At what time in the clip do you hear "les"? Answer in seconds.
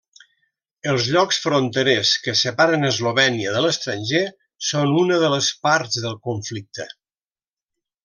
5.37-5.55